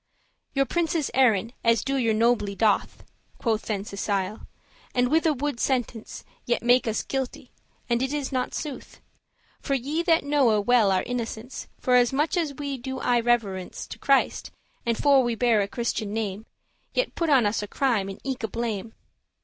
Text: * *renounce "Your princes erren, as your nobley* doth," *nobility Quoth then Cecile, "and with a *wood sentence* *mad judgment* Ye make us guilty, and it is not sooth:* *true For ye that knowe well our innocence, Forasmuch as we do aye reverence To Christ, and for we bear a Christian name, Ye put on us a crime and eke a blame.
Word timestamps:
* 0.01 0.01
*renounce 0.01 0.55
"Your 0.55 0.65
princes 0.65 1.11
erren, 1.13 1.53
as 1.63 1.83
your 1.87 2.11
nobley* 2.11 2.57
doth," 2.57 3.03
*nobility 3.05 3.11
Quoth 3.37 3.61
then 3.67 3.85
Cecile, 3.85 4.47
"and 4.95 5.09
with 5.11 5.27
a 5.27 5.33
*wood 5.35 5.59
sentence* 5.59 6.23
*mad 6.23 6.33
judgment* 6.47 6.63
Ye 6.63 6.65
make 6.65 6.87
us 6.87 7.03
guilty, 7.03 7.51
and 7.87 8.01
it 8.01 8.11
is 8.11 8.31
not 8.31 8.55
sooth:* 8.55 8.93
*true 8.93 9.01
For 9.59 9.73
ye 9.75 10.01
that 10.01 10.23
knowe 10.23 10.59
well 10.59 10.91
our 10.91 11.03
innocence, 11.03 11.67
Forasmuch 11.79 12.35
as 12.35 12.55
we 12.55 12.79
do 12.79 12.99
aye 12.99 13.19
reverence 13.19 13.85
To 13.85 13.99
Christ, 13.99 14.49
and 14.87 14.97
for 14.97 15.21
we 15.21 15.35
bear 15.35 15.61
a 15.61 15.67
Christian 15.67 16.15
name, 16.15 16.47
Ye 16.95 17.05
put 17.05 17.29
on 17.29 17.45
us 17.45 17.61
a 17.61 17.67
crime 17.67 18.09
and 18.09 18.19
eke 18.23 18.41
a 18.41 18.47
blame. 18.47 18.95